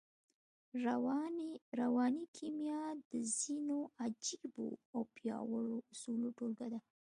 رواني 1.79 2.23
کيميا 2.35 2.83
د 3.09 3.11
ځينو 3.37 3.77
عجييو 4.01 4.67
او 4.93 5.01
پياوړو 5.15 5.77
اصولو 5.91 6.27
ټولګه 6.37 6.67
ده. 6.73 6.79